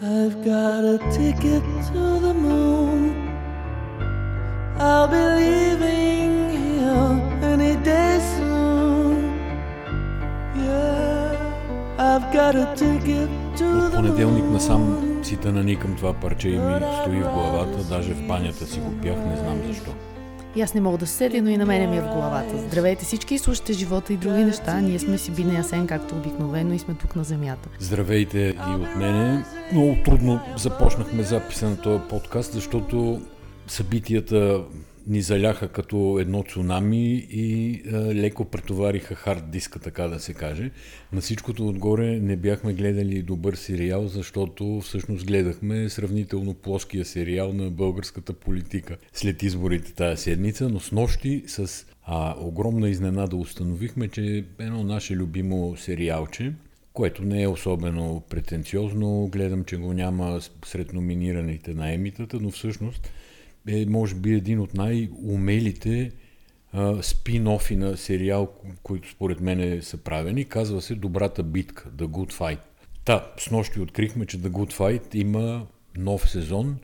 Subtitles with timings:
[0.00, 3.34] I've got a ticket to the moon.
[4.78, 9.34] I'll be leaving here any day soon.
[10.54, 11.34] Yeah,
[11.98, 14.52] I've got a ticket to the понеделник moon.
[14.52, 18.92] насам си наникам това парче и ми стои в главата, даже в банята си го
[19.02, 19.90] пях, не знам защо.
[20.56, 22.58] И аз не мога да се седя, но и на мене ми е в главата.
[22.58, 24.80] Здравейте всички и слушате живота и други неща.
[24.80, 27.68] Ние сме си Бина Ясен, както обикновено и сме тук на земята.
[27.78, 29.44] Здравейте и от мене.
[29.72, 33.20] Много трудно започнахме записа на този подкаст, защото
[33.66, 34.60] събитията
[35.08, 40.70] ни заляха като едно цунами и е, леко претовариха хард диска, така да се каже.
[41.12, 47.70] На всичкото отгоре не бяхме гледали добър сериал, защото всъщност гледахме сравнително плоския сериал на
[47.70, 54.44] българската политика след изборите тази седмица, но с нощи с а, огромна изненада установихме, че
[54.58, 56.52] едно наше любимо сериалче,
[56.92, 59.28] което не е особено претенциозно.
[59.32, 63.10] Гледам, че го няма сред номинираните на емитата, но всъщност
[63.68, 66.10] е, може би, един от най-умелите
[66.72, 70.44] а, спин-офи на сериал, които според мен са правени.
[70.44, 72.60] Казва се Добрата битка, The Good Fight.
[73.04, 76.78] Та, с нощи открихме, че The Good Fight има нов сезон.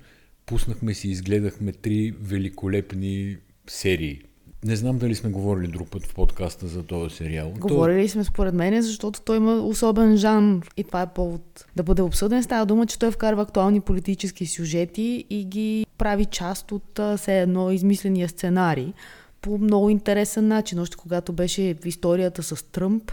[0.46, 4.20] Пуснахме си, изгледахме три великолепни серии.
[4.64, 7.52] Не знам дали сме говорили друг път в подкаста за този сериал.
[7.52, 11.82] То- Говорили сме според мен, защото той има особен жанр и това е повод да
[11.82, 12.42] бъде обсъден.
[12.42, 17.70] Става дума, че той вкарва актуални политически сюжети и ги прави част от все едно
[17.70, 18.92] измисления сценарий
[19.40, 20.78] по много интересен начин.
[20.78, 23.12] Още когато беше в историята с Тръмп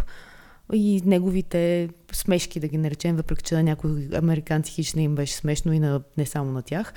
[0.74, 5.34] и неговите смешки, да ги наречем, въпреки че на някои американци хич не им беше
[5.36, 6.94] смешно и на, не само на тях.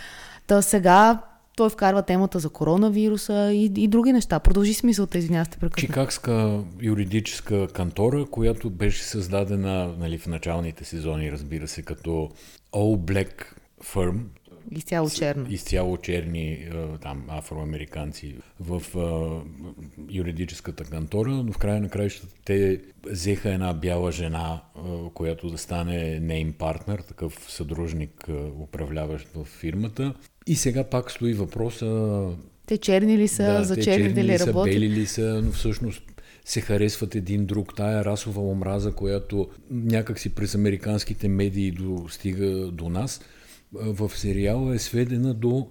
[0.47, 1.23] Та сега
[1.57, 4.41] той вкарва темата за коронавируса и, и други неща.
[4.41, 5.87] Продължи смисълта, извинявам се, те прекъснах.
[5.87, 12.31] Чикагска юридическа кантора, която беше създадена нали, в началните сезони, разбира се, като
[12.73, 13.45] All Black
[13.85, 14.21] Firm,
[14.71, 15.47] Изцяло черно.
[15.51, 16.69] изцяло черни
[17.03, 19.41] там, афроамериканци в а,
[20.11, 24.81] юридическата кантора, но в края на краищата те взеха една бяла жена, а,
[25.15, 30.15] която да стане нейм партнер, такъв съдружник, а, управляващ в фирмата.
[30.47, 32.23] И сега пак стои въпроса
[32.67, 34.65] Те черни ли са, за те черните черни ли работят?
[34.65, 36.03] бели ли са, но всъщност
[36.45, 37.77] се харесват един друг.
[37.77, 43.21] Тая расова омраза, която някакси през американските медии достига до нас,
[43.73, 45.69] в сериала е сведена до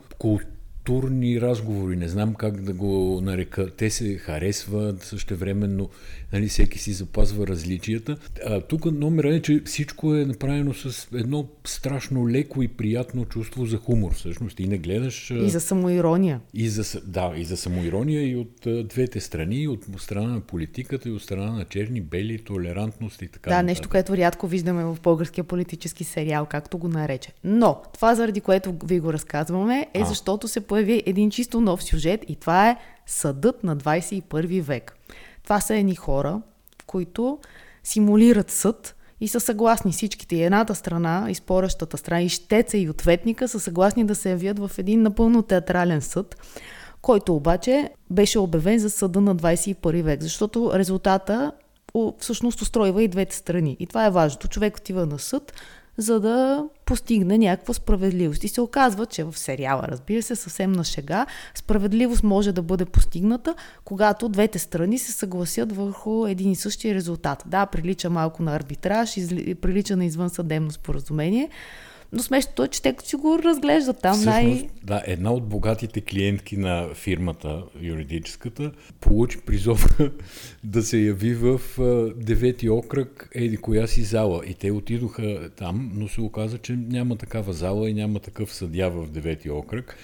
[0.85, 1.95] културни разговори.
[1.95, 3.69] Не знам как да го нарека.
[3.77, 5.89] Те се харесват същевременно,
[6.33, 8.17] нали, всеки си запазва различията.
[8.45, 13.65] А, тук номера е, че всичко е направено с едно страшно леко и приятно чувство
[13.65, 14.13] за хумор.
[14.13, 15.31] Всъщност ти не гледаш...
[15.31, 16.41] И за самоирония.
[16.53, 20.41] и за, да, и за самоирония и от а, двете страни, и от страна на
[20.41, 23.49] политиката, и от страна на черни, бели, толерантност и така.
[23.49, 23.65] Да, нататък.
[23.65, 27.31] нещо, което рядко виждаме в българския политически сериал, както го нарече.
[27.43, 30.05] Но това, заради което ви го разказваме, е А.
[30.05, 34.97] защото се появи един чисто нов сюжет и това е Съдът на 21 век.
[35.43, 36.41] Това са едни хора,
[36.85, 37.39] които
[37.83, 40.35] симулират съд и са съгласни всичките.
[40.35, 44.59] И едната страна, и спорещата страна, и щеца, и ответника са съгласни да се явят
[44.59, 46.37] в един напълно театрален съд,
[47.01, 51.51] който обаче беше обявен за съда на 21 век, защото резултата
[52.19, 53.77] всъщност устройва и двете страни.
[53.79, 54.47] И това е важното.
[54.47, 55.53] Човек отива на съд,
[55.97, 58.43] за да постигне някаква справедливост.
[58.43, 62.85] И се оказва, че в сериала, разбира се, съвсем на шега, справедливост може да бъде
[62.85, 63.55] постигната,
[63.85, 67.43] когато двете страни се съгласят върху един и същия резултат.
[67.45, 69.15] Да, прилича малко на арбитраж,
[69.61, 71.49] прилича на извънсъдебно споразумение,
[72.13, 74.69] но смешното е, че те си го разглеждат там Всъщност, най...
[74.83, 80.11] да, една от богатите клиентки на фирмата, юридическата, получи призовка
[80.63, 81.61] да се яви в
[82.15, 84.41] девети окръг, еди коя си зала.
[84.47, 88.89] И те отидоха там, но се оказа, че няма такава зала и няма такъв съдя
[88.89, 89.97] в девети окръг.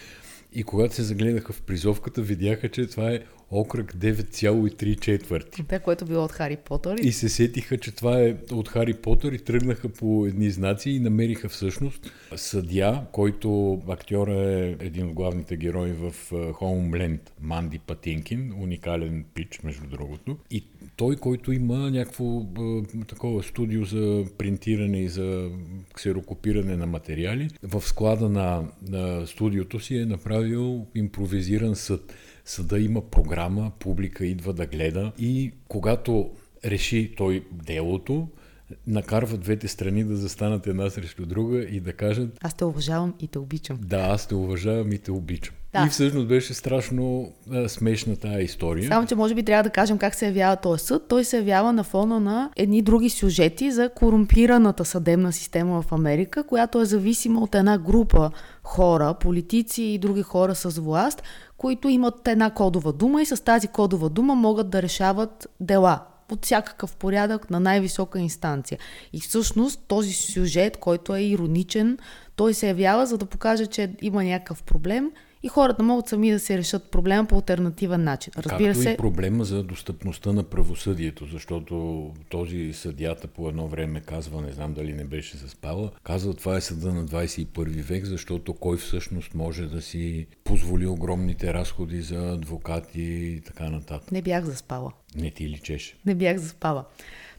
[0.54, 3.20] И когато се загледаха в призовката, видяха, че това е
[3.52, 5.64] окръг 9,3 четвърти.
[5.64, 6.98] Това, което било от Хари Потър.
[6.98, 11.00] И се сетиха, че това е от Хари Потър и тръгнаха по едни знаци и
[11.00, 18.54] намериха всъщност съдия, който актьора е един от главните герои в е, Homeland, Манди Патинкин,
[18.62, 20.38] уникален пич, между другото.
[20.52, 20.64] И
[20.96, 25.50] той, който има някакво е, такова студио за принтиране и за
[25.94, 32.14] ксерокопиране на материали, в склада на, на студиото си е направил импровизиран съд.
[32.50, 36.30] Съда има програма, публика идва да гледа и когато
[36.66, 38.28] реши той делото,
[38.88, 43.28] накарва двете страни да застанат една срещу друга и да кажат Аз те уважавам и
[43.28, 43.78] те обичам.
[43.82, 45.56] да, аз те уважавам и те обичам.
[45.74, 45.86] Да.
[45.88, 48.88] И всъщност беше страшно а, смешна тази история.
[48.88, 51.04] Само, че може би трябва да кажем как се явява този съд.
[51.10, 56.44] Той се явява на фона на едни други сюжети за корумпираната съдебна система в Америка,
[56.44, 58.32] която е зависима от една група
[58.64, 61.24] хора, политици и други хора с власт,
[61.60, 66.46] които имат една кодова дума и с тази кодова дума могат да решават дела от
[66.46, 68.78] всякакъв порядък на най-висока инстанция.
[69.14, 71.98] И всъщност този сюжет, който е ироничен,
[72.36, 75.12] той се явява за да покаже, че има някакъв проблем
[75.44, 78.34] и хората могат сами да се решат проблема по альтернативен начин.
[78.38, 84.02] Разбира Както се, и проблема за достъпността на правосъдието, защото този съдята по едно време
[84.02, 88.54] казва, не знам дали не беше заспала, казва това е съда на 21 век, защото
[88.54, 94.12] кой всъщност може да си позволи огромните разходи за адвокати и така нататък.
[94.12, 94.92] не бях заспала.
[95.16, 95.98] Не ти личеше.
[96.06, 96.86] Не бях заспала.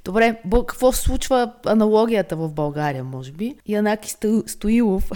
[0.05, 0.37] Добре,
[0.67, 3.55] какво случва аналогията в България, може би?
[3.67, 5.11] Янаки Сто- Стоилов.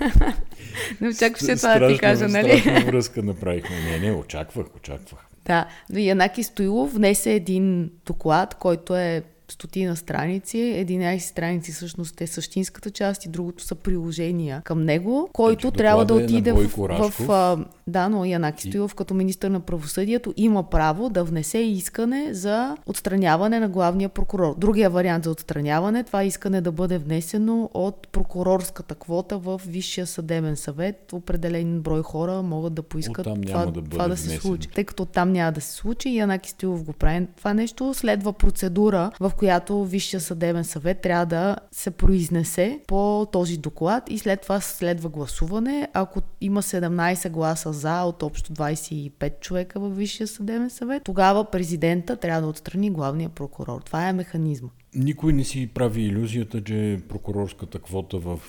[1.00, 2.58] не очакваше това да ти кажа, нали?
[2.60, 3.76] Страшна връзка направихме.
[3.76, 5.20] Не, не, очаквах, очаквах.
[5.46, 9.22] Да, но Янаки Стоилов внесе един доклад, който е
[9.52, 10.56] стотина страници.
[10.56, 16.04] 11 страници всъщност е същинската част и другото са приложения към него, който Значи трябва
[16.04, 16.68] да е отиде в,
[17.10, 22.34] в, а, Да, но Янаки Стоилов като министър на правосъдието има право да внесе искане
[22.34, 24.54] за отстраняване на главния прокурор.
[24.58, 30.56] Другия вариант за отстраняване, това искане да бъде внесено от прокурорската квота в Висшия съдебен
[30.56, 31.12] съвет.
[31.12, 34.68] Определен брой хора могат да поискат Оттам това, да това да се случи.
[34.68, 37.94] Тъй като там няма да се случи, Янаки Стоилов го прави това нещо.
[37.94, 44.18] Следва процедура, в която Висшия съдебен съвет трябва да се произнесе по този доклад и
[44.18, 45.88] след това следва гласуване.
[45.92, 52.16] Ако има 17 гласа за от общо 25 човека във Висшия съдебен съвет, тогава президента
[52.16, 53.80] трябва да отстрани главния прокурор.
[53.80, 54.68] Това е механизма.
[54.94, 58.40] Никой не си прави иллюзията, че прокурорската квота в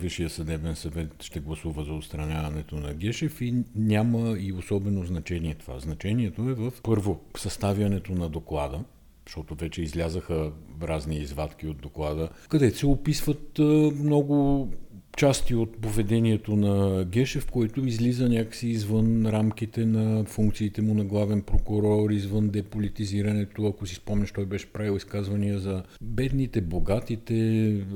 [0.00, 5.78] Висшия съдебен съвет ще гласува за отстраняването на Гешев и няма и особено значение това.
[5.78, 8.80] Значението е в първо съставянето на доклада,
[9.26, 10.52] защото вече излязаха
[10.82, 13.58] разни извадки от доклада, където се описват
[13.94, 14.68] много
[15.16, 21.42] части от поведението на Гешев, който излиза някакси извън рамките на функциите му на главен
[21.42, 23.66] прокурор, извън деполитизирането.
[23.66, 27.34] Ако си спомняш, той беше правил изказвания за бедните, богатите,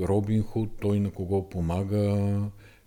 [0.00, 2.36] Робин Худ, той на кого помага,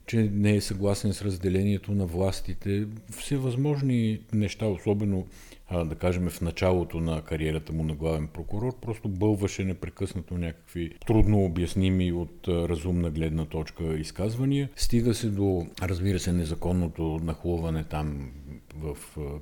[0.05, 2.87] че не е съгласен с разделението на властите.
[3.11, 5.27] Всевъзможни неща, особено
[5.71, 11.45] да кажем в началото на кариерата му на главен прокурор, просто бълваше непрекъснато някакви трудно
[11.45, 14.69] обясними от разумна гледна точка изказвания.
[14.75, 18.31] Стига се до, разбира се, незаконното нахлуване там
[18.75, 18.97] в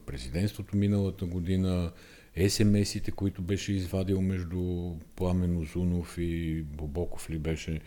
[0.05, 1.91] президентството миналата година,
[2.37, 7.79] СМС-ите, които беше извадил между Пламен Озунов и Бобоков ли беше,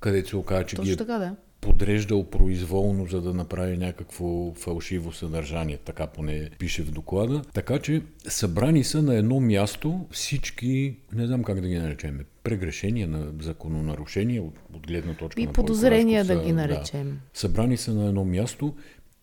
[0.00, 1.36] където се оказа, че ги Точно е така, да.
[1.62, 5.76] Подреждал произволно, за да направи някакво фалшиво съдържание.
[5.76, 7.42] Така поне пише в доклада.
[7.54, 13.08] Така че събрани са на едно място всички, не знам как да ги наречем, прегрешения
[13.08, 17.20] на закононарушения от, от гледна точка И на подозрения Рашков да са, ги наречем.
[17.34, 18.74] събрани са на едно място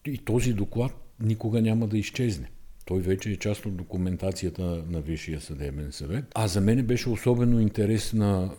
[0.05, 2.49] и този доклад никога няма да изчезне.
[2.89, 6.25] Той вече е част от документацията на Висшия съдебен съвет.
[6.35, 8.51] А за мен беше особено интересна,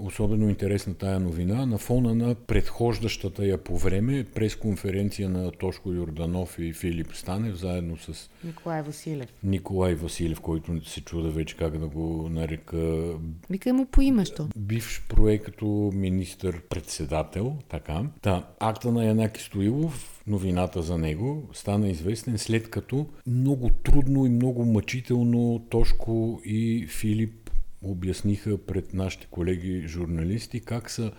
[0.00, 6.58] особено интересна тая новина на фона на предхождащата я по време пресконференция на Тошко Йорданов
[6.58, 9.28] и Филип Станев, заедно с Николай Василев.
[9.44, 13.02] Николай Василев, който се чуда вече как да го нарека
[13.50, 14.48] Викай му по името.
[14.56, 18.02] бивш проект като министър-председател, така.
[18.22, 24.28] Та, акта на Янаки Стоилов, новината за него, стана известен след като много трудно и
[24.28, 27.50] много мъчително Тошко и Филип
[27.82, 31.12] обясниха пред нашите колеги журналисти как са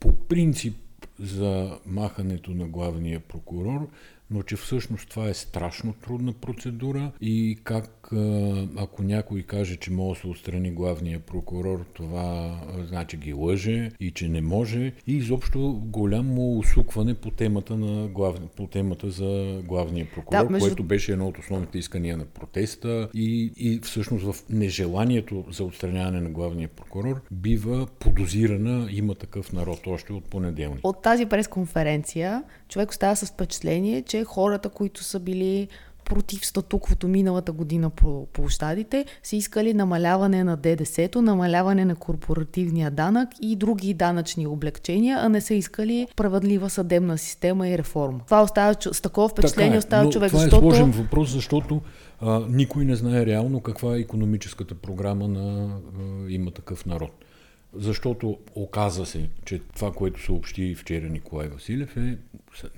[0.00, 0.76] по принцип
[1.20, 3.88] за махането на главния прокурор,
[4.30, 8.10] но че всъщност това е страшно трудна процедура и как
[8.76, 14.10] ако някой каже, че може да се отстрани главния прокурор, това значи ги лъже и
[14.10, 18.40] че не може и изобщо голямо усукване по темата, на глав...
[18.56, 23.08] по темата за главния прокурор, Да, между- което беше едно от основните искания на протеста
[23.14, 29.86] и, и всъщност в нежеланието за отстраняване на главния прокурор бива подозирана, има такъв народ
[29.86, 30.80] още от понеделник.
[30.82, 35.68] От тази пресконференция човек остава с впечатление, че хората, които са били
[36.10, 43.28] против статуквото миналата година по площадите, са искали намаляване на ДДС-то, намаляване на корпоративния данък
[43.42, 48.20] и други данъчни облегчения, а не са искали справедлива съдебна система и реформа.
[48.24, 50.56] Това остава с такова впечатление, Така е, остава човек, това защото...
[50.56, 51.80] е сложен въпрос, защото
[52.20, 57.12] а, никой не знае реално каква е економическата програма на а, има такъв народ.
[57.74, 62.18] Защото оказа се, че това, което съобщи вчера Николай Василев е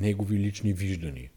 [0.01, 1.29] негови лични виждания.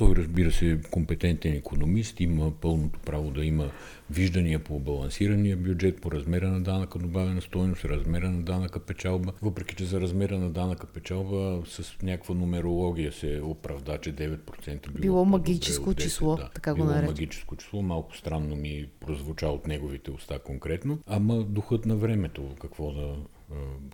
[0.00, 3.70] Той, разбира се, е компетентен економист, има пълното право да има
[4.10, 9.32] виждания по балансирания бюджет, по размера на данъка добавена стоеност, размера на данъка печалба.
[9.42, 15.00] Въпреки, че за размера на данъка печалба с някаква нумерология се оправда, че 9% било,
[15.00, 17.06] било магическо 10, число, да, така го нарече.
[17.06, 17.82] магическо число.
[17.82, 20.98] Малко странно ми прозвуча от неговите уста конкретно.
[21.06, 23.16] Ама духът на времето, какво да,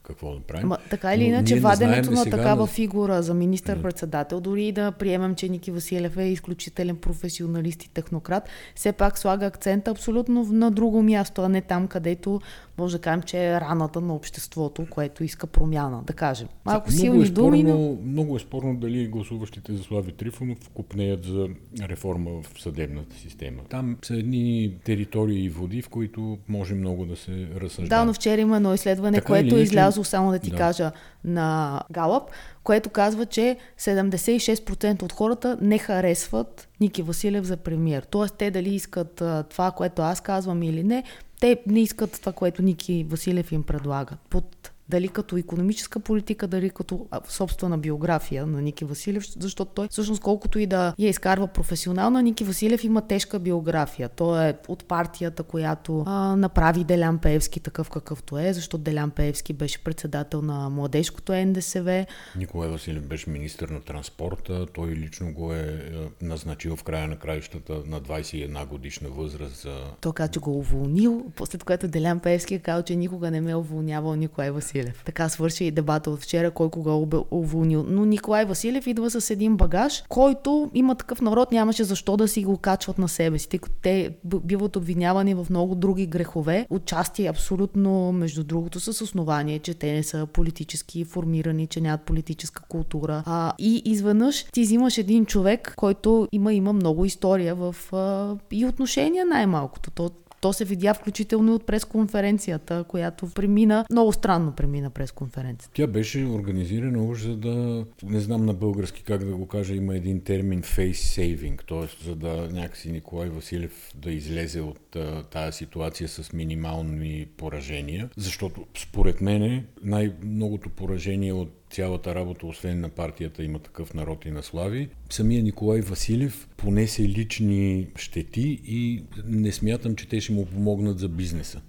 [0.02, 0.64] какво да правим.
[0.64, 5.48] Ама, така или иначе, ваденето на такава на- фигура за министър-председател, дори да приемем, че
[5.48, 11.42] Ники Василев е изключителен професионалист и технократ, все пак слага акцента абсолютно на друго място,
[11.42, 12.40] а не там, където
[12.78, 16.48] може да кажем, че е раната на обществото, което иска промяна, да кажем.
[16.64, 17.70] Малко много силни е думи, но...
[17.70, 21.48] спорно, Много е спорно дали гласуващите за Слави Трифонов купнеят за
[21.82, 23.62] реформа в съдебната система.
[23.70, 27.88] Там са едни територии и води, в които може много да се разсъждава.
[27.88, 30.56] Да, но вчера има едно изследване, Така или което е излязло, само да ти Да.
[30.56, 30.92] кажа,
[31.24, 32.30] на Галъп,
[32.64, 38.02] което казва, че 76% от хората не харесват Ники Василев за премиер.
[38.10, 41.04] Тоест, те дали искат това, което аз казвам или не,
[41.40, 44.14] те не искат това, което Ники Василев им предлага.
[44.30, 50.22] Под дали като економическа политика, дали като собствена биография на Ники Василев, защото той всъщност
[50.22, 54.08] колкото и да я изкарва професионална, Ники Василев има тежка биография.
[54.08, 59.52] Той е от партията, която а, направи Делян Пеевски такъв какъвто е, защото Делян Пеевски
[59.52, 62.06] беше председател на младежкото НДСВ.
[62.36, 64.66] Николай Василев беше министр на транспорта.
[64.74, 69.80] Той лично го е е, назначил в края на краищата на 21 годишна възраст за
[70.00, 73.40] Той каза, че го е уволнил, след което Делян Пеевски е казал, че никога не
[73.40, 74.75] ме е уволнявал Николай Василев.
[75.04, 77.84] Така свърши и дебата от вчера, кой кога е уволнил.
[77.88, 82.44] Но Николай Василев идва с един багаж, който има такъв народ, нямаше защо да си
[82.44, 86.66] го качват на себе си, тъй като те биват обвинявани в много други грехове.
[86.70, 92.62] Участие абсолютно, между другото, с основание, че те не са политически формирани, че нямат политическа
[92.68, 93.22] култура.
[93.26, 98.66] А, и изведнъж ти взимаш един човек, който има, има много история в а, и
[98.66, 99.90] отношения най-малкото.
[99.90, 100.10] То,
[100.46, 105.74] то се видя включително от пресконференцията, която премина, много странно премина пресконференцията.
[105.74, 109.96] Тя беше организирана уж за да, не знам на български как да го кажа, има
[109.96, 112.08] един термин face saving, т.е.
[112.08, 114.96] за да някакси Николай Василев да излезе от
[115.30, 122.88] тая ситуация с минимални поражения, защото според мене най-многото поражение от цялата работа, освен на
[122.88, 124.88] партията има такъв народ и на Слави.
[125.10, 131.08] Самия Николай Василев понесе лични щети и не смятам, че те ще му помогнат за
[131.08, 131.60] бизнеса.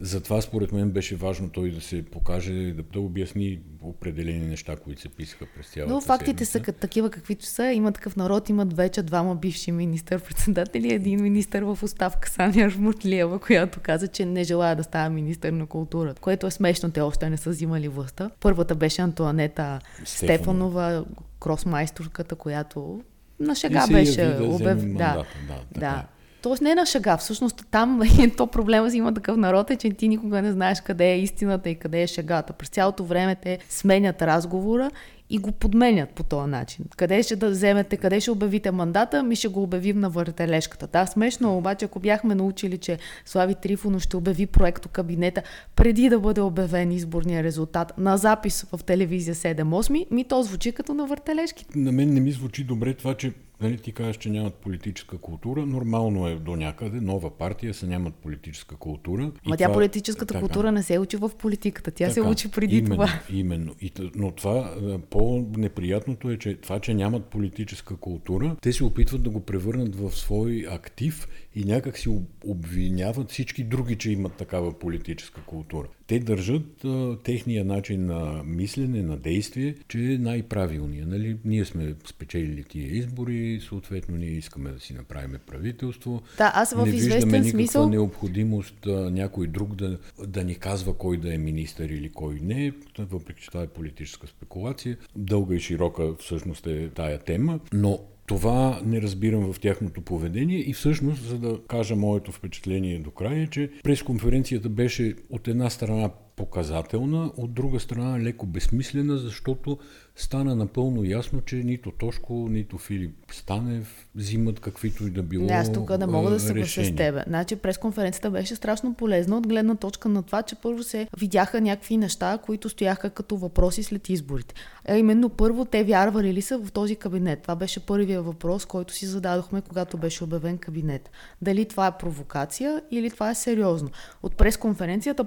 [0.00, 5.00] Затова според мен беше важно той да се покаже, да, да обясни определени неща, които
[5.00, 6.66] се писаха през цялата Но фактите са седмица.
[6.66, 7.72] като такива каквито са.
[7.72, 13.80] Има такъв народ, имат вече двама бивши министър-председатели, един министър в оставка, Саня Жмуртлиева, която
[13.80, 17.36] каза, че не желая да става министър на културата, което е смешно, те още не
[17.36, 18.30] са взимали властта.
[18.40, 20.34] Първата беше Антуанета Стефанова.
[20.36, 21.04] Стефанова,
[21.40, 23.02] кросмайсторката, която
[23.40, 24.78] на шега беше да обяв...
[24.78, 25.26] Да, мандата,
[25.74, 26.04] да, да.
[26.44, 26.48] Е.
[26.48, 27.16] Тоест не на шега.
[27.16, 28.00] Всъщност там
[28.36, 31.70] то проблема си има такъв народ е, че ти никога не знаеш къде е истината
[31.70, 32.52] и къде е шегата.
[32.52, 34.90] През цялото време те сменят разговора
[35.30, 36.84] и го подменят по този начин.
[36.96, 40.86] Къде ще да вземете, къде ще обявите мандата, ми ще го обявим на въртележката.
[40.86, 45.42] Да, смешно, е, обаче ако бяхме научили, че Слави Трифонов ще обяви проекто кабинета
[45.76, 50.94] преди да бъде обявен изборния резултат на запис в телевизия 7-8, ми то звучи като
[50.94, 51.78] на въртележките.
[51.78, 55.66] На мен не ми звучи добре това, че нали, ти кажеш, че нямат политическа култура.
[55.66, 57.00] Нормално е до някъде.
[57.00, 59.32] Нова партия са нямат политическа култура.
[59.46, 60.40] Ма тя политическата така.
[60.40, 61.90] култура не се учи в политиката.
[61.90, 63.08] Тя се Така, учи преди именно, това.
[63.32, 63.74] Именно.
[63.80, 69.22] И, но това а, по-неприятното е, че това, че нямат политическа култура, те се опитват
[69.22, 74.32] да го превърнат в свой актив и някак си об- обвиняват всички други, че имат
[74.32, 75.88] такава политическа култура.
[76.06, 81.08] Те държат а, техния начин на мислене, на действие, че е най-правилният.
[81.08, 81.36] Нали?
[81.44, 86.22] Ние сме спечелили тия избори, съответно ние искаме да си направим правителство.
[86.38, 90.94] Да, аз в не виждаме никаква смисъл- необходимост а, някой друг да, да ни казва
[90.94, 94.96] кой да е министър или кой не, въпреки че това е политическа спекулация.
[95.16, 100.72] Дълга и широка всъщност е тая тема, но това не разбирам в тяхното поведение и
[100.72, 106.10] всъщност, за да кажа моето впечатление до края, е, че пресконференцията беше от една страна
[106.36, 109.78] показателна, от друга страна леко безсмислена, защото
[110.16, 115.72] стана напълно ясно, че нито Тошко, нито Филип Станев взимат каквито и да било аз
[115.72, 117.22] тук не мога да се съглася с тебе.
[117.26, 121.96] Значи пресконференцията беше страшно полезна от гледна точка на това, че първо се видяха някакви
[121.96, 124.54] неща, които стояха като въпроси след изборите.
[124.88, 127.42] А именно първо те вярвали ли са в този кабинет?
[127.42, 131.10] Това беше първия въпрос, който си зададохме, когато беше обявен кабинет.
[131.42, 133.90] Дали това е провокация или това е сериозно?
[134.22, 135.24] От пресконференцията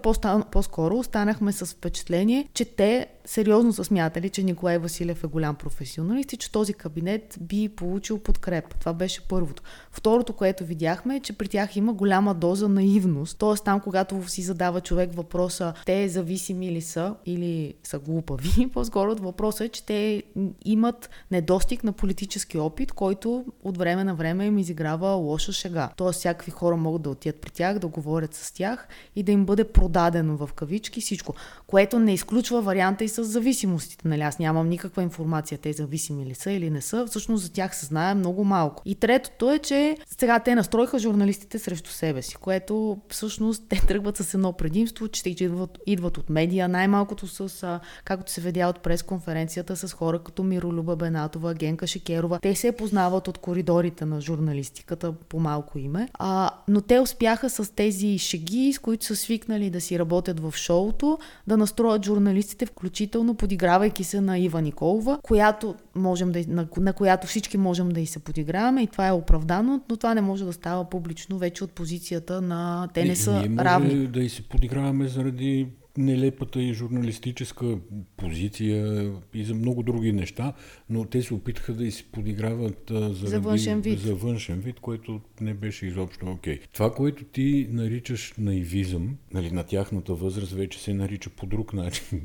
[0.51, 6.33] по-скоро останахме с впечатление, че те сериозно са смятали, че Николай Василев е голям професионалист
[6.33, 8.77] и че този кабинет би получил подкрепа.
[8.79, 9.63] Това беше първото.
[9.91, 13.37] Второто, което видяхме е, че при тях има голяма доза наивност.
[13.37, 19.15] Тоест там, когато си задава човек въпроса, те зависими ли са или са глупави, по-скоро
[19.15, 20.23] въпросът е, че те
[20.65, 25.89] имат недостиг на политически опит, който от време на време им изиграва лоша шега.
[25.97, 29.45] Тоест всякакви хора могат да отидат при тях, да говорят с тях и да им
[29.45, 31.35] бъде продадено в кавички всичко,
[31.67, 34.07] което не изключва варианта и с зависимостите.
[34.07, 34.21] Нали?
[34.21, 37.05] Аз нямам никаква информация те зависими ли са или не са.
[37.07, 38.83] Всъщност за тях се знае много малко.
[38.85, 44.17] И третото е, че сега те настроиха журналистите срещу себе си, което всъщност те тръгват
[44.17, 48.79] с едно предимство, че те идват, идват от медия, най-малкото с, както се видя от
[48.79, 52.39] пресконференцията, с хора като Миролюба Бенатова, Генка Шекерова.
[52.39, 56.09] Те се познават от коридорите на журналистиката по малко име.
[56.13, 60.53] А, но те успяха с тези шеги, с които са свикнали да си работят в
[60.55, 66.93] шоуто, да настроят журналистите, включително подигравайки се на Ива Николова, която можем да, на, на
[66.93, 70.45] която всички можем да и се подиграваме и това е оправдано, но това не може
[70.45, 74.07] да става публично вече от позицията на те не са ние равни.
[74.07, 77.77] да и се подиграваме заради нелепата и журналистическа
[78.17, 80.53] позиция и за много други неща,
[80.89, 83.99] но те се опитаха да и се подиграват заради, За външен вид.
[83.99, 86.59] за външен вид, което не беше изобщо окей.
[86.59, 86.67] Okay.
[86.73, 92.21] Това, което ти наричаш наивизъм, нали, на тяхната възраст вече се нарича по друг начин.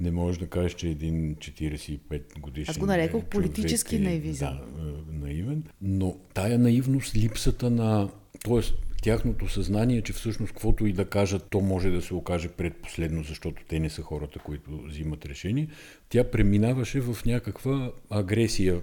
[0.00, 4.48] Не можеш да кажеш, че един 45 годишен Аз го нарекох политически е, наивизъм.
[4.48, 8.08] Да, е, наивен, но тая наивност, липсата на...
[8.44, 13.22] Тоест, тяхното съзнание, че всъщност каквото и да кажат, то може да се окаже предпоследно,
[13.22, 15.68] защото те не са хората, които взимат решение,
[16.08, 18.80] тя преминаваше в някаква агресия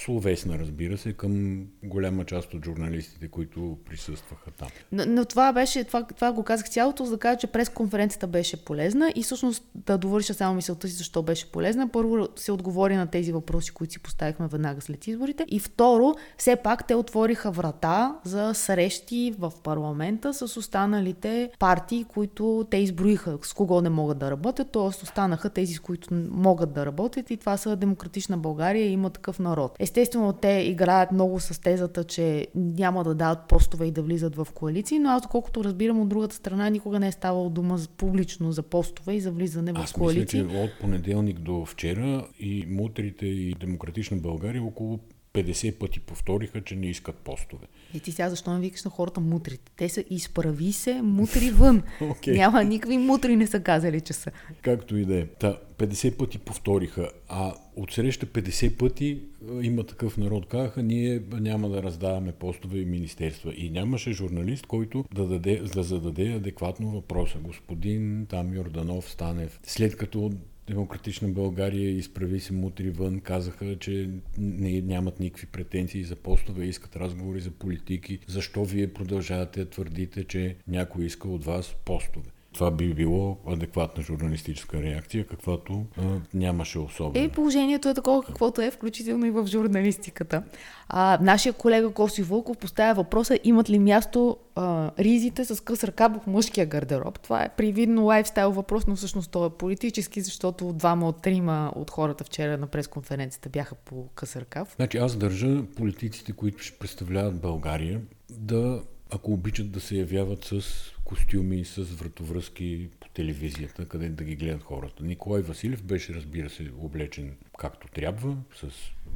[0.00, 4.68] словесна, разбира се, към голяма част от журналистите, които присъстваха там.
[4.92, 8.26] Но, но това беше, това, това го казах цялото, за да кажа, че през конференцията
[8.26, 11.88] беше полезна и всъщност да довърша само мисълта си защо беше полезна.
[11.88, 15.44] Първо се отговори на тези въпроси, които си поставихме веднага след изборите.
[15.48, 22.66] И второ, все пак те отвориха врата за срещи в парламента с останалите партии, които
[22.70, 24.82] те изброиха с кого не могат да работят, т.е.
[24.82, 29.38] останаха тези, с които могат да работят и това са Демократична България и има такъв
[29.38, 29.76] народ.
[29.90, 34.48] Естествено, те играят много с тезата, че няма да дават постове и да влизат в
[34.54, 38.52] коалиции, но аз, доколкото разбирам от другата страна, никога не е ставало дума за, публично
[38.52, 40.42] за постове и за влизане в Аз коалиции.
[40.42, 44.98] мисля, че от понеделник до вчера и мутрите и Демократична България около
[45.34, 47.66] 50 пъти повториха, че не искат постове.
[47.94, 49.72] И ти сега защо не викаш на хората мутрите?
[49.76, 51.82] Те са изправи се, мутри вън.
[52.00, 52.34] Окей.
[52.34, 54.30] Няма никакви мутри не са казали, че са.
[54.62, 55.26] Както и да е.
[55.26, 59.20] Та, 50 пъти повториха, а от среща 50 пъти
[59.62, 60.46] има такъв народ.
[60.46, 63.52] Казаха, ние няма да раздаваме постове и министерства.
[63.56, 67.38] И нямаше журналист, който да, даде, да зададе адекватно въпроса.
[67.38, 70.30] Господин там Йорданов Станев, след като
[70.70, 76.96] Демократична България изправи се мутри вън, казаха, че не, нямат никакви претенции за постове, искат
[76.96, 78.18] разговори за политики.
[78.26, 82.30] Защо вие продължавате да твърдите, че някой иска от вас постове?
[82.52, 86.02] Това би било адекватна журналистическа реакция, каквато а,
[86.34, 87.24] нямаше особено.
[87.24, 90.42] Е, положението е такова, каквото е, включително и в журналистиката.
[90.88, 96.08] А, нашия колега Коси Вълков поставя въпроса, имат ли място а, ризите с къс ръка
[96.08, 97.20] в мъжкия гардероб.
[97.20, 101.90] Това е привидно лайфстайл въпрос, но всъщност той е политически, защото двама от трима от
[101.90, 104.74] хората вчера на пресконференцията бяха по къс ръкав.
[104.76, 110.62] Значи аз държа политиците, които ще представляват България, да, ако обичат да се явяват с
[111.10, 115.04] костюми, с вратовръзки по телевизията, къде да ги гледат хората.
[115.04, 118.66] Николай Василев беше, разбира се, облечен както трябва, с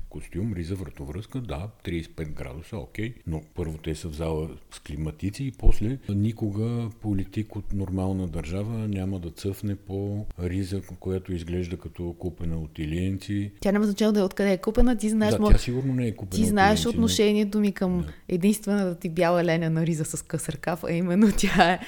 [0.09, 5.45] костюм, риза, вратовръзка, да, 35 градуса, окей, но първо те са в зала с климатици
[5.45, 12.15] и после никога политик от нормална държава няма да цъфне по риза, която изглежда като
[12.19, 13.51] купена от илиенци.
[13.61, 16.07] Тя няма значение да е откъде е купена, ти знаеш, да, мо- тя сигурно не
[16.07, 18.13] е купена ти от знаеш илиенци, отношението ми към Да.
[18.29, 21.79] единствената ти бяла леня на риза с къс ръкав, а именно тя е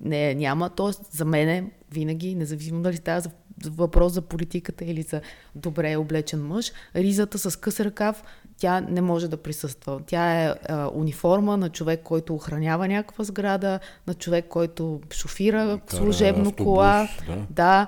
[0.00, 0.70] не, няма.
[0.70, 3.30] Тоест, за мен винаги, независимо дали става за
[3.64, 5.20] въпрос за политиката или за
[5.54, 8.22] добре облечен мъж, ризата с къс ръкав,
[8.58, 10.00] тя не може да присъства.
[10.06, 16.00] Тя е а, униформа на човек, който охранява някаква сграда, на човек, който шофира Кара
[16.00, 17.46] служебно автобус, кола, да.
[17.50, 17.86] да,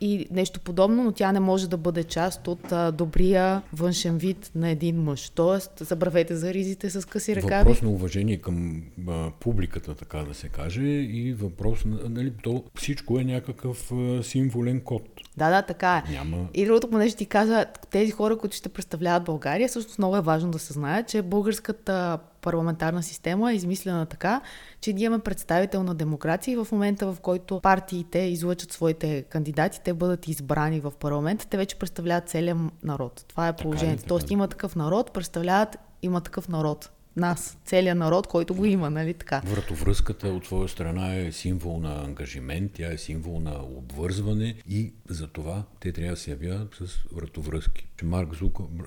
[0.00, 4.50] и нещо подобно, но тя не може да бъде част от а, добрия външен вид
[4.54, 5.30] на един мъж.
[5.30, 7.64] Тоест, забравете за ризите с къси ръкави.
[7.64, 11.98] Въпрос на уважение към а, публиката, така да се каже, и въпрос на...
[12.08, 15.02] Нали, то всичко е някакъв а, символен код.
[15.38, 16.12] Да, да, така е.
[16.12, 16.36] Няма...
[16.54, 20.50] И другото, понеже ти каза, тези хора, които ще представляват България, също много е важно
[20.50, 24.40] да се знае, че българската парламентарна система е измислена така,
[24.80, 29.94] че ние имаме представителна демокрация и в момента, в който партиите излъчат своите кандидати, те
[29.94, 33.24] бъдат избрани в парламента, те вече представляват целият народ.
[33.28, 34.04] Това е положението.
[34.04, 39.14] Тоест има такъв народ, представляват има такъв народ нас, целият народ, който го има, нали
[39.14, 39.42] така?
[39.44, 45.26] Вратовръзката от твоя страна е символ на ангажимент, тя е символ на обвързване и за
[45.26, 47.87] това те трябва да се явяват с вратовръзки.
[48.02, 48.28] Марк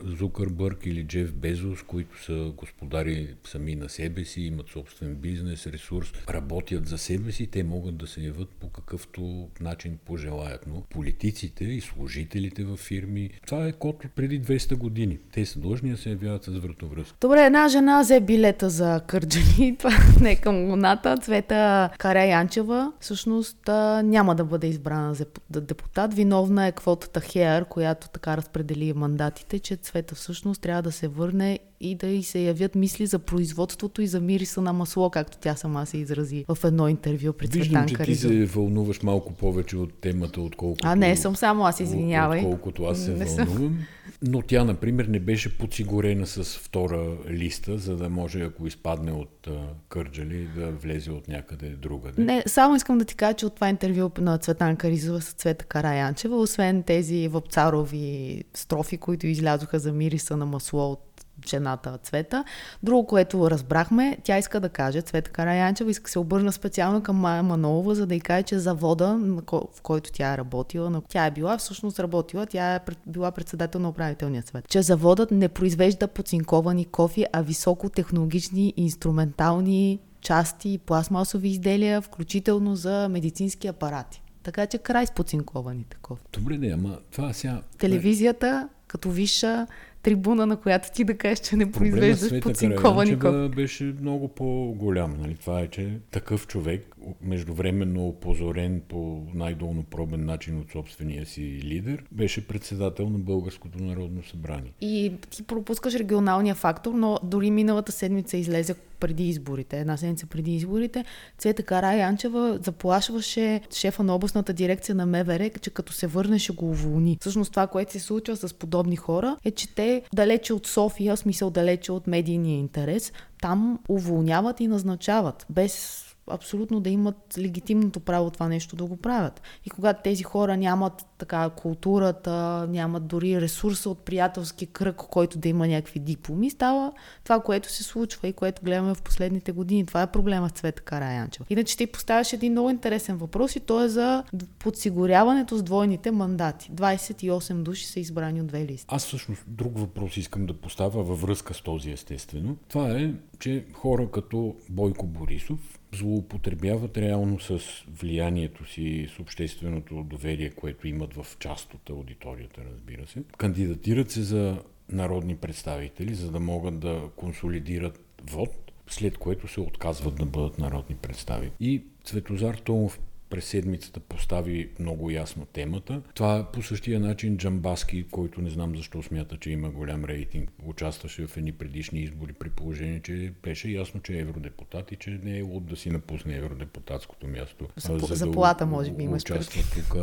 [0.04, 6.14] Зукърбърг или Джеф Безос, които са господари сами на себе си, имат собствен бизнес, ресурс,
[6.30, 10.66] работят за себе си, те могат да се явят по какъвто начин пожелаят.
[10.68, 15.20] Но политиците и служителите в фирми, това е код от преди 200 години.
[15.34, 17.18] Те са длъжни да се явяват с вратовръзка.
[17.22, 21.18] Добре, една жена взе билета за Кърджани, това не е към луната.
[21.18, 23.58] Цвета Караянчева всъщност
[24.04, 26.14] няма да бъде избрана за депутат.
[26.14, 31.60] Виновна е квотата Хеер, която така разпредели мандатите, че Цвета всъщност трябва да се върне
[31.82, 35.56] и да й се явят мисли за производството и за мириса на масло, както тя
[35.56, 39.78] сама се изрази в едно интервю при Виждам, Цветан че ти се вълнуваш малко повече
[39.78, 40.88] от темата, отколкото...
[40.88, 42.40] А, не, съм само аз, извинявай.
[42.40, 43.58] Отколкото аз се не вълнувам.
[43.58, 43.80] Съм.
[44.22, 49.48] Но тя, например, не беше подсигурена с втора листа, за да може, ако изпадне от
[49.90, 52.24] Кърджали, да влезе от някъде другаде.
[52.24, 55.66] Не, само искам да ти кажа, че от това интервю на Цветан Каризова с Цвета
[55.66, 62.44] Караянчева, освен тези въпцарови строфи, които излязоха за мириса на масло от жената Цвета.
[62.84, 67.44] Друго, което разбрахме, тя иска да каже, Цвета Караянчева иска се обърна специално към Майя
[67.44, 69.20] Манолова, за да й каже, че завода,
[69.52, 73.90] в който тя е работила, тя е била всъщност работила, тя е била председател на
[73.90, 82.02] управителния свет, че заводът не произвежда поцинковани кофи, а високотехнологични инструментални части и пластмасови изделия,
[82.02, 84.22] включително за медицински апарати.
[84.44, 86.24] Така че край с поцинкованите кофи.
[86.34, 87.62] Добре, не, ама това сега...
[87.78, 89.68] Телевизията, като виша
[90.04, 93.56] трибуна, на която ти да кажеш, че не произвеждаш подсинковани кофи.
[93.56, 95.18] беше много по-голям.
[95.20, 95.36] Нали?
[95.36, 102.48] Това е, че такъв човек, междувременно опозорен по най-долнопробен начин от собствения си лидер, беше
[102.48, 104.74] председател на Българското народно събрание.
[104.82, 110.56] И ти пропускаш регионалния фактор, но дори миналата седмица излезе преди изборите, една седмица преди
[110.56, 111.06] изборите,
[111.38, 116.70] Цвета Караянчева заплашваше шефа на областната дирекция на МВР, че като се върне ще го
[116.70, 117.18] уволни.
[117.22, 121.50] Всъщност това, което се случва с подобни хора, е, че те далече от София, смисъл
[121.50, 128.48] далече от медийния интерес, там уволняват и назначават, без абсолютно да имат легитимното право това
[128.48, 129.42] нещо да го правят.
[129.66, 135.50] И когато тези хора нямат така културата, нямат дори ресурса от приятелски кръг, който да
[135.50, 136.92] има някакви дипломи, става
[137.24, 139.86] това, което се случва и което гледаме в последните години.
[139.86, 141.46] Това е проблема с Цвета Караянчева.
[141.50, 144.24] Иначе ти поставяш един много интересен въпрос и то е за
[144.60, 146.72] подсигуряването с двойните мандати.
[146.72, 148.86] 28 души са избрани от две листи.
[148.88, 152.58] Аз всъщност друг въпрос искам да поставя във връзка с този естествено.
[152.68, 157.60] Това е, че хора като Бойко Борисов злоупотребяват реално с
[158.00, 163.24] влиянието си, с общественото доверие, което имат в част от аудиторията, разбира се.
[163.38, 164.58] Кандидатират се за
[164.90, 170.96] народни представители, за да могат да консолидират вод, след което се отказват да бъдат народни
[170.96, 171.52] представители.
[171.60, 173.00] И Цветозар Томов
[173.32, 176.02] през седмицата постави много ясно темата.
[176.16, 180.52] Това е по същия начин Джамбаски, който не знам защо смята, че има голям рейтинг,
[180.66, 185.20] участваше в едни предишни избори при положение, че беше ясно, че е евродепутат и че
[185.24, 187.68] не е луд да си напусне евродепутатското място.
[187.78, 189.98] За, за заплата, да може би, имаш участва тук.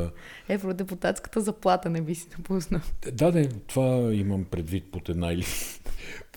[0.48, 2.80] Евродепутатската заплата не би си напуснал.
[3.12, 5.44] Да, да, това имам предвид под една или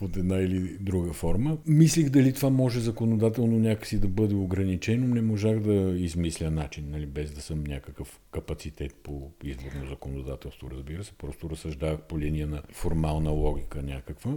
[0.02, 1.58] под една или друга форма.
[1.68, 7.06] Мислих дали това може законодателно някакси да бъде ограничено, не можах да измисля начин, нали,
[7.06, 11.12] без да съм някакъв капацитет по изборно законодателство, разбира се.
[11.12, 14.32] Просто разсъждавах по линия на формална логика някаква.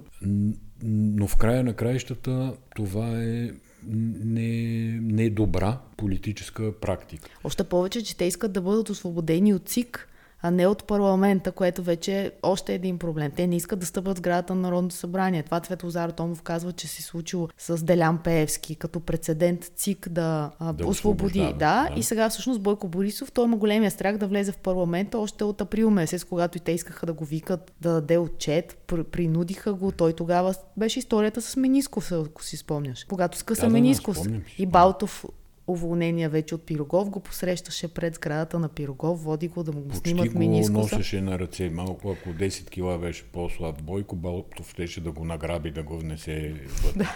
[0.83, 3.51] Но в края на краищата това е
[3.87, 4.51] не,
[5.03, 7.31] не добра политическа практика.
[7.45, 10.09] Още повече, че те искат да бъдат освободени от ЦИК
[10.45, 13.33] а не от парламента, което вече е още един проблем.
[13.37, 15.43] Те не искат да стъпат сградата на Народното събрание.
[15.43, 20.87] Това Цветозар Томов казва, че се случило с Делян Пеевски като прецедент ЦИК да, да
[20.87, 21.39] освободи.
[21.39, 25.19] Да, да, и сега всъщност Бойко Борисов, той има големия страх да влезе в парламента
[25.19, 28.77] още от април месец, когато и те искаха да го викат да даде отчет,
[29.11, 29.93] принудиха го.
[29.93, 33.05] Той тогава беше историята с Менисков, ако си спомняш.
[33.05, 35.25] Когато скъса да, Менисков да, и Балтов
[35.67, 39.89] уволнения вече от Пирогов, го посрещаше пред сградата на Пирогов, води го да му го
[39.89, 40.97] Почти снимат го минискуса.
[40.97, 41.71] носеше на ръце.
[41.71, 46.55] Малко, ако 10 кила беше по-слаб Бойко, Балтов щеше да го награби, да го внесе
[46.85, 47.07] вътре.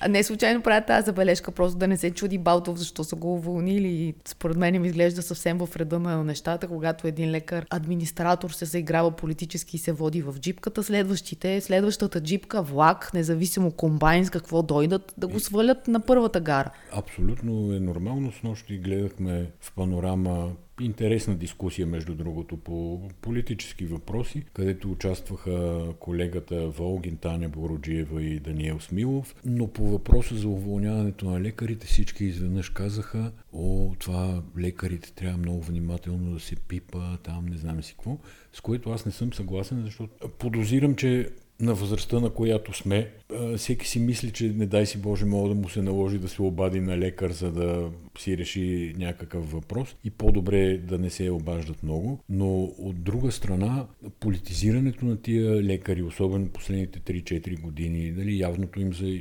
[0.00, 3.34] А не случайно правя тази забележка, просто да не се чуди Балтов, защо са го
[3.34, 4.14] уволнили.
[4.24, 9.10] Според мен ми изглежда съвсем в реда на нещата, когато един лекар, администратор се заиграва
[9.10, 15.14] политически и се води в джипката, следващите, следващата джипка, влак, независимо комбайн с какво дойдат,
[15.18, 16.70] да го свалят на първата гара.
[16.92, 18.32] Абсолютно е нормално.
[18.32, 26.68] С нощи гледахме в панорама интересна дискусия, между другото, по политически въпроси, където участваха колегата
[26.68, 29.34] Волгин, Таня Бороджиева и Даниел Смилов.
[29.44, 35.62] Но по въпроса за уволняването на лекарите всички изведнъж казаха, о, това лекарите трябва много
[35.62, 38.18] внимателно да се пипа, там не знам си какво,
[38.52, 41.30] с което аз не съм съгласен, защото подозирам, че
[41.62, 43.10] на възрастта, на която сме,
[43.56, 46.42] всеки си мисли, че не дай си Боже, мога да му се наложи да се
[46.42, 51.82] обади на лекар, за да си реши някакъв въпрос и по-добре да не се обаждат
[51.82, 52.18] много.
[52.28, 53.86] Но от друга страна,
[54.20, 59.20] политизирането на тия лекари, особено последните 3-4 години, нали, явното им за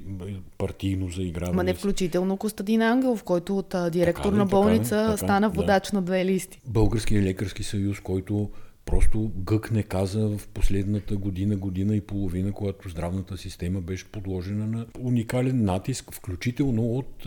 [0.57, 1.55] партийно заиграване.
[1.55, 5.17] Ма не включително Костадин Ангелов, който от директор Така да, на така да, болница така,
[5.17, 5.55] стана да.
[5.55, 6.61] водач на две листи.
[6.67, 8.49] Българския лекарски съюз, който
[8.85, 14.67] просто гък не каза в последната година, година и половина, когато здравната система беше подложена
[14.67, 17.25] на уникален натиск, включително от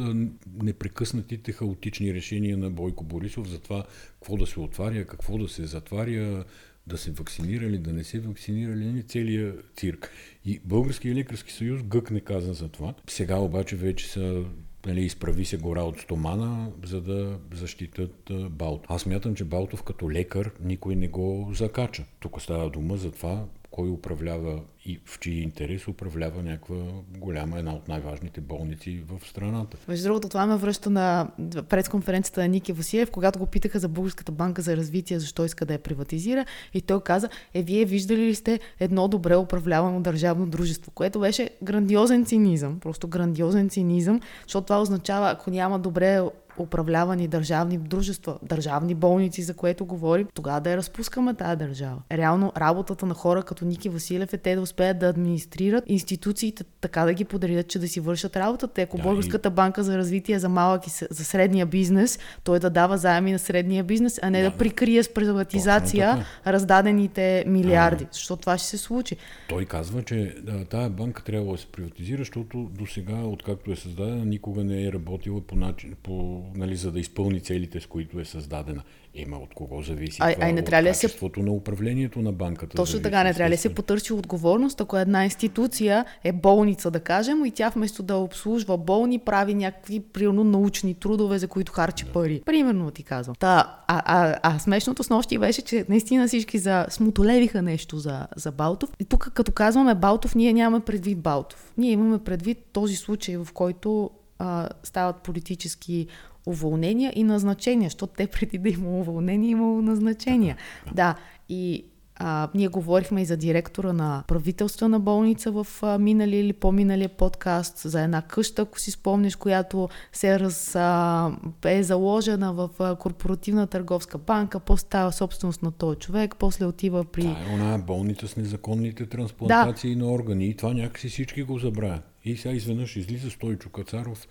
[0.62, 5.67] непрекъснатите хаотични решения на Бойко Борисов за това какво да се отваря, какво да се
[5.67, 6.45] затваря,
[6.87, 10.11] да се вакцинирали, да не се вакцинирали, не целият цирк.
[10.45, 12.95] И Българския лекарски съюз гък не каза за това.
[13.09, 14.45] Сега обаче вече са
[14.87, 18.87] нали, изправи се гора от стомана, за да защитат Балтов.
[18.90, 22.05] Аз мятам, че Балтов като лекар никой не го закача.
[22.20, 26.77] Тук става дума за това, кой управлява и в чий интерес управлява някаква
[27.18, 29.77] голяма, една от най-важните болници в страната.
[29.88, 31.29] Между другото, това ме връща на
[31.68, 35.73] пресконференцията на Ники Василев, когато го питаха за Българската банка за развитие, защо иска да
[35.73, 36.44] я приватизира.
[36.75, 41.51] И той каза, е, вие виждали ли сте едно добре управлявано държавно дружество, което беше
[41.62, 46.20] грандиозен цинизъм, просто грандиозен цинизъм, защото това означава, ако няма добре
[46.59, 51.97] управлявани държавни дружества, държавни болници, за което говорим, тогава да я разпускаме тази държава.
[52.12, 57.05] Реално работата на хора като Ники Василев е те да успеят да администрират институциите така
[57.05, 58.83] да ги подредят, че да си вършат работата.
[58.83, 62.19] Ако Да, да, и- Българската банка за развитие е за малък и за средния бизнес,
[62.45, 64.57] той да дава заеми на средния бизнес, а не да, Да.
[64.57, 68.07] прикрие с приватизация раздадените милиарди.
[68.12, 69.17] Защото това ще се случи.
[69.49, 73.77] Той казва, че да, тая банка трябва да се приватизира, защото до сега, откакто е
[73.77, 78.20] създадена, никога не е работила по начин, по, нали, за да изпълни целите, с които
[78.20, 78.83] е създадена.
[79.16, 80.46] Ема от кого зависи Ай- това?
[80.46, 82.76] ай, не трябва да се- качеството на управлението на банката.
[82.76, 86.90] Точно зависи, така, не трябва ли да се потърси отговорност, ако една институция е болница,
[86.90, 91.72] да кажем, и тя вместо да обслужва болни, прави някакви, примерно, научни трудове, за които
[91.72, 92.42] харчи пари.
[92.46, 93.35] Примерно ти казвам.
[93.38, 98.26] Та, а, а, а смешното с нощи беше, че наистина всички за, смутолевиха нещо за,
[98.37, 98.90] за Балтов.
[99.00, 101.72] И тук, като казваме Балтов, ние нямаме предвид Балтов.
[101.78, 106.07] Ние имаме предвид този случай, в който а, стават политически
[106.47, 110.57] уволнения и назначения, защото те преди да има уволнение, имало назначения.
[110.94, 111.14] Да,
[111.49, 111.85] и
[112.16, 117.79] а, ние говорихме и за директора на правителствена болница в а, минали или по-миналия подкаст,
[117.79, 121.33] за една къща, ако си спомниш, която се раз, а,
[121.64, 127.05] е заложена в а, корпоративна търговска банка, после става собственост на този човек, после отива
[127.05, 127.23] при...
[127.23, 132.13] Това е она болница с незаконните трансплантации на органи и това някакси всички го забравят.
[132.25, 134.29] И сега изведнъж излиза Стойчо Кацаров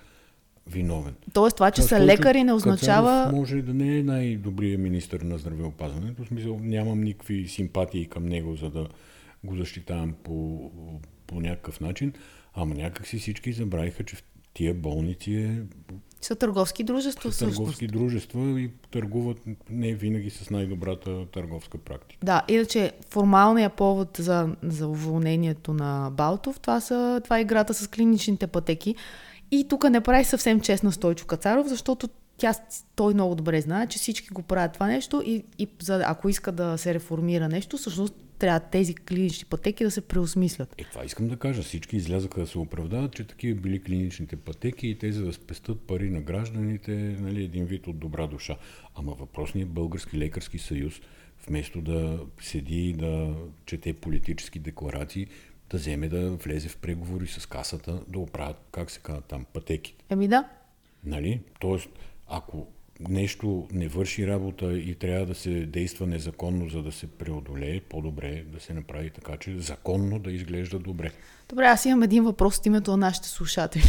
[0.68, 1.16] виновен.
[1.34, 3.10] Тоест това, че Та са Стойчо лекари не означава...
[3.10, 6.24] Кацаров може да не е най-добрият министр на здравеопазването.
[6.24, 8.88] В смисъл нямам никакви симпатии към него, за да
[9.44, 10.72] го защитавам по,
[11.28, 12.14] по някакъв начин.
[12.54, 15.62] Ама някак си всички забравиха, че в тия болници е
[16.24, 17.58] Са търговски дружества са всъщност.
[17.58, 19.38] търговски дружества и търгуват
[19.70, 22.26] не винаги с най-добрата търговска практика.
[22.26, 27.88] Да, иначе формалният повод за, за уволнението на Балтов, това, са, това е играта с
[27.88, 28.96] клиничните пътеки.
[29.52, 32.54] И тук не прави съвсем честна Стойчо Кацаров, защото тя,
[32.96, 36.52] той много добре знае, че всички го правят това нещо и, и за, ако иска
[36.52, 40.76] да се реформира нещо, всъщност трябва тези клинични пътеки да се преосмислят.
[40.78, 41.64] Е, това искам да кажа.
[41.64, 45.82] Всички излязаха да се оправдават, че такива били клиничните пътеки и те за да спестат
[45.82, 48.58] пари на гражданите, нали, един вид от добра душа.
[48.96, 50.94] Ама въпросният български лекарски съюз,
[51.48, 55.28] вместо да седи и да чете политически декларации,
[55.70, 60.04] да вземе да влезе в преговори с касата, да оправят, как се казва там, пътеките.
[60.10, 60.50] Еми да,
[61.06, 61.42] Нали?
[61.60, 61.90] Тоест,
[62.28, 62.68] ако
[63.10, 68.44] нещо не върши работа и трябва да се действа незаконно, за да се преодолее, по-добре
[68.54, 71.12] да се направи така, че законно да изглежда добре.
[71.50, 73.84] добре, аз имам един въпрос от името на нашите слушатели.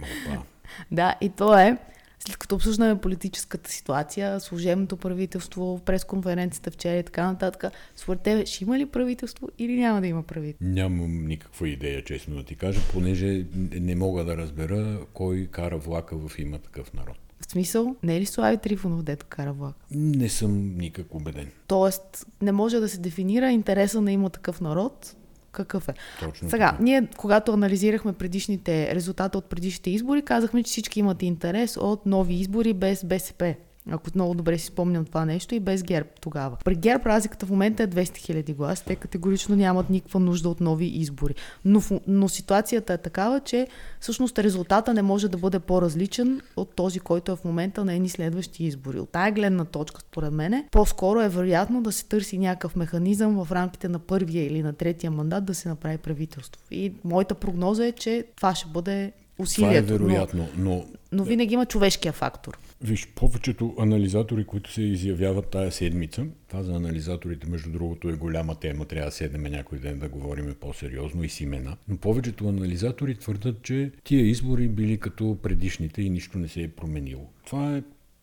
[0.00, 0.42] Опа.
[0.90, 1.76] Да, и то е,
[2.18, 8.64] след като обсъждаме политическата ситуация, служебното правителство, пресконференцията вчера и така нататък, според тебе ще
[8.64, 10.74] има ли правителство или няма да има правителство?
[10.74, 16.16] Нямам никаква идея, честно да ти кажа, понеже не мога да разбера кой кара влака
[16.16, 17.27] в има такъв народ.
[17.40, 19.76] В смисъл, не е ли Слави Трифонов, дето кара влак?
[19.90, 21.48] Не съм никак убеден.
[21.66, 25.16] Тоест, не може да се дефинира интереса на има такъв народ,
[25.52, 25.94] какъв е.
[26.20, 26.82] Точно Сега, така.
[26.82, 32.34] ние, когато анализирахме предишните резултата от предишните избори, казахме, че всички имат интерес от нови
[32.34, 33.54] избори без БСП.
[33.90, 36.56] Ако много добре си спомням това нещо и без ГЕРБ тогава.
[36.64, 38.82] При ГЕРБ разликата в момента е 200 000 глас.
[38.82, 41.34] Те категорично нямат никаква нужда от нови избори.
[41.64, 43.66] Но, но ситуацията е такава, че
[44.00, 48.08] всъщност резултата не може да бъде по-различен от този, който е в момента на едни
[48.08, 49.00] следващи избори.
[49.00, 53.52] От тая гледна точка, според мен, по-скоро е вероятно да се търси някакъв механизъм в
[53.52, 56.62] рамките на първия или на третия мандат да се направи правителство.
[56.70, 59.92] И моята прогноза е, че това ще бъде Това е усилието.
[59.92, 62.58] вероятно, но Но, но винаги има човешкия фактор.
[62.82, 68.54] Виж, повечето анализатори, които се изявяват тая седмица, това за анализаторите, между другото, е голяма
[68.54, 73.14] тема, трябва да седнем някой ден да говорим по-сериозно и с имена, но повечето анализатори
[73.14, 77.30] твърдат, че тия избори били като предишните и нищо не се е променило.
[77.46, 77.82] Това е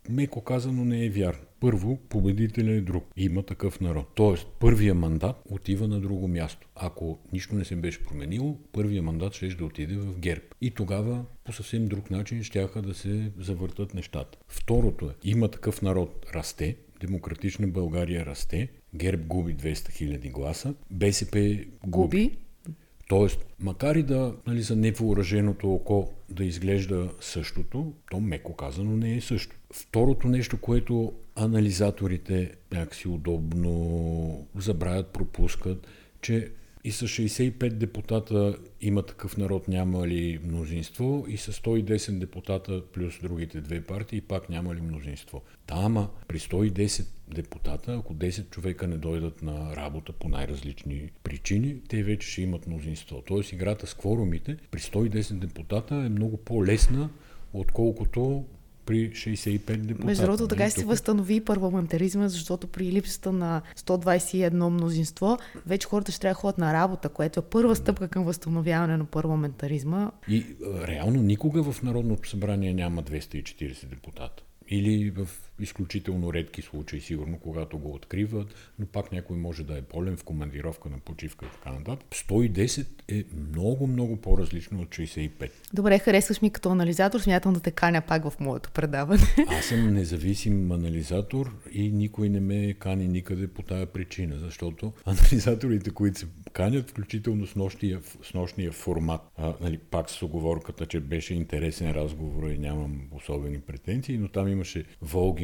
[0.09, 1.41] меко казано не е вярно.
[1.59, 3.05] Първо, победителя е друг.
[3.17, 4.07] Има такъв народ.
[4.15, 6.67] Тоест, първия мандат отива на друго място.
[6.75, 10.41] Ако нищо не се беше променило, първия мандат ще да отиде в ГЕРБ.
[10.61, 14.37] И тогава по съвсем друг начин щяха да се завъртат нещата.
[14.47, 21.59] Второто е, има такъв народ, расте, Демократична България расте, ГЕРБ губи 200 000 гласа, БСП
[21.85, 22.23] губи.
[22.23, 22.37] Губи.
[23.07, 29.15] Тоест, макар и да нали, за невъоръженото око да изглежда същото, то меко казано не
[29.15, 29.55] е също.
[29.73, 35.87] Второто нещо, което анализаторите някакси удобно забравят, пропускат,
[36.21, 36.51] че
[36.86, 43.19] и с 65 депутата има такъв народ, няма ли мнозинство, и с 110 депутата плюс
[43.21, 45.41] другите две партии пак няма ли мнозинство.
[45.67, 51.76] Да, ама при 110 депутата, ако 10 човека не дойдат на работа по най-различни причини,
[51.88, 53.24] те вече ще имат мнозинство.
[53.28, 57.10] Тоест играта с кворумите при 110 депутата е много по-лесна,
[57.54, 58.45] отколкото
[58.86, 60.06] при 65 депутата.
[60.06, 66.21] Между другото, така Тук- възстанови парламентаризма, защото при липсата на 121 мнозинство, вече хората ще
[66.21, 70.12] трябва да ходят на работа, което е първа стъпка към възстановяване на парламентаризма.
[70.30, 70.45] И
[70.88, 74.43] реално никога в Народното събрание няма 240 депутата.
[74.69, 75.28] Или в
[75.59, 80.23] изключително редки случаи, сигурно, когато го откриват, но пак някой може да е болен в
[80.23, 82.07] командировка на почивка и така нататък.
[82.11, 85.51] 110 е много, много по-различно от 65.
[85.73, 89.21] Добре, харесваш ми като анализатор, смятам да те каня пак в моето предаване.
[89.47, 95.89] Аз съм независим анализатор и никой не ме кани никъде по тая причина, защото анализаторите,
[95.89, 100.99] които се канят, включително с нощния, с нощния формат, а, нали, пак с оговорката, че
[100.99, 104.85] беше интересен разговор и нямам особени претенции, но там имаше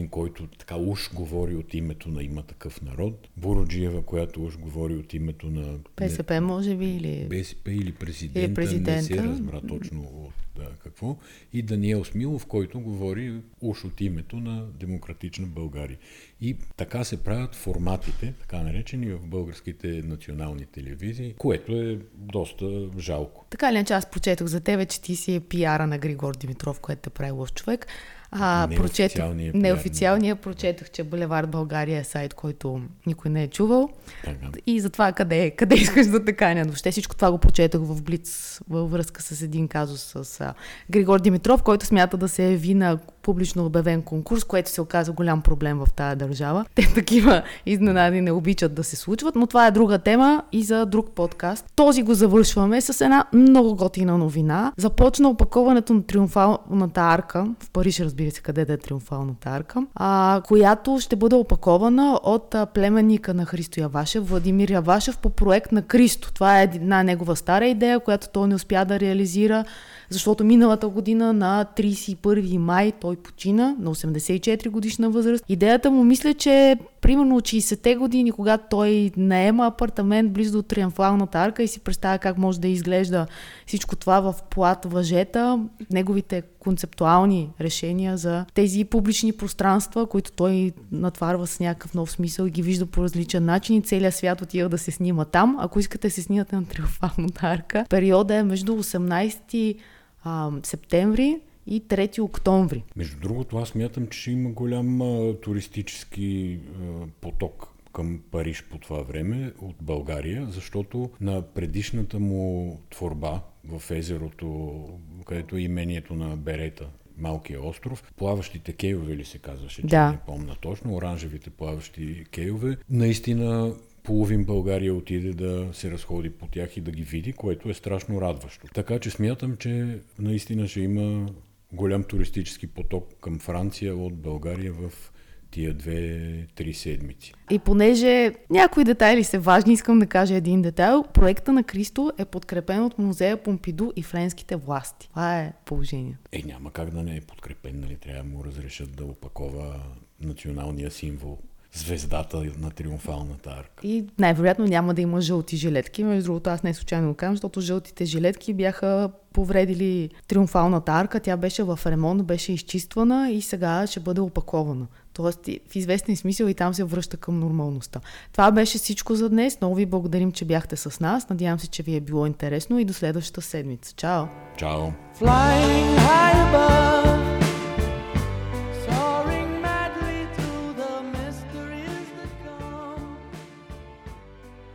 [0.01, 4.95] Волгин, който така уж говори от името на има такъв народ, Бороджиева, която уж говори
[4.95, 7.27] от името на БСП, може би, или...
[7.29, 9.23] БСП или президента, Или не се президента.
[9.23, 11.17] разбра точно от да, какво.
[11.53, 15.97] И Даниел Смилов, който говори уж от името на Демократична България.
[16.41, 23.45] И така се правят форматите, така наречени в българските национални телевизии, което е доста жалко.
[23.49, 27.01] Така ли, иначе аз прочетох за тебе, че ти си пиара на Григор Димитров, което
[27.01, 27.87] те прави лъв човек.
[28.33, 29.61] А, прочетох, Неофициалния пиар.
[29.61, 33.89] неофициалния прочетох, че Булевард България е сайт, който никой не е чувал.
[34.23, 34.47] Така.
[34.67, 36.63] И затова къде, къде искаш да те каня?
[36.63, 40.53] Въобще всичко това го прочетох в Блиц във връзка с един казус с а,
[40.89, 45.41] Григор Димитров, който смята да се яви на публично обявен конкурс, което се оказа голям
[45.41, 46.65] проблем в тая държава.
[46.75, 50.85] Те такива изненади не обичат да се случват, но това е друга тема и за
[50.85, 51.65] друг подкаст.
[51.75, 54.73] Този го завършваме с една много готина новина.
[54.77, 60.41] Започна опаковането на триумфалната арка в Париж, разбира се, къде да е триумфалната арка, а,
[60.47, 66.33] която ще бъде опакована от племенника на Христо Явашев, Владимир Явашев, по проект на Кристо.
[66.33, 69.65] Това е една негова стара идея, която той не успя да реализира,
[70.11, 75.45] защото миналата година на 31 май той почина на 84 годишна възраст.
[75.49, 81.39] Идеята му мисля, че примерно от 60-те години, когато той наема апартамент близо до Триумфалната
[81.39, 83.27] арка и си представя как може да изглежда
[83.67, 85.59] всичко това в плат въжета,
[85.91, 92.51] неговите концептуални решения за тези публични пространства, които той натварва с някакъв нов смисъл и
[92.51, 95.57] ги вижда по различен начин и целият свят отива да се снима там.
[95.59, 99.75] Ако искате се снимате на Триумфалната арка, периода е между 18
[100.23, 102.83] а, септември и 3 октомври.
[102.95, 108.77] Между другото, аз мятам, че ще има голям а, туристически а, поток към Париж по
[108.77, 114.79] това време от България, защото на предишната му творба в езерото,
[115.25, 116.85] където е имението на Берета,
[117.17, 118.13] малкия остров.
[118.17, 120.11] Плаващите кейове ли се казваше, че Да.
[120.11, 122.77] не помна точно, оранжевите плаващи кейове.
[122.89, 123.73] Наистина
[124.03, 128.21] половин България отиде да се разходи по тях и да ги види, което е страшно
[128.21, 128.67] радващо.
[128.73, 131.29] Така че смятам, че наистина ще има
[131.73, 135.11] голям туристически поток към Франция от България в
[135.51, 137.33] тия две-три седмици.
[137.51, 141.03] И понеже някои детайли са важни, искам да кажа един детайл.
[141.13, 145.09] Проекта на Кристо е подкрепен от музея Помпиду и френските власти.
[145.09, 146.19] Това е положението.
[146.31, 147.95] Е, няма как да не е подкрепен, нали?
[147.95, 149.81] Трябва да му разрешат да опакова
[150.21, 151.37] националния символ.
[151.73, 153.87] Звездата на триумфалната арка.
[153.87, 156.03] И най-вероятно няма да има жълти жилетки.
[156.03, 161.19] Между другото, аз не случайно го казвам, защото жълтите жилетки бяха повредили триумфалната арка.
[161.19, 164.87] Тя беше в ремонт, беше изчиствана и сега ще бъде опакована.
[165.13, 167.99] Тоест, в известен смисъл и там се връща към нормалността.
[168.31, 169.57] Това беше всичко за днес.
[169.61, 171.29] Много ви благодарим, че бяхте с нас.
[171.29, 173.93] Надявам се, че ви е било интересно и до следващата седмица.
[173.95, 174.25] Чао!
[174.57, 174.91] Чао!
[175.19, 177.20] Flying high above